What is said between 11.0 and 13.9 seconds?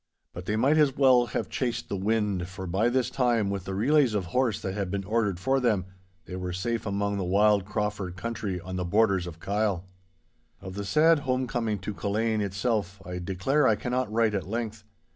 homecoming to Culzean itself I declare I